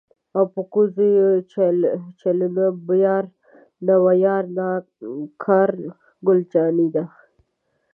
[0.37, 1.29] او په کوزو یې
[2.21, 2.67] چلوینه
[3.05, 3.29] یاره
[3.85, 4.69] نا وه یاره نا
[5.43, 5.69] کار
[6.25, 7.05] ګل جانی دی.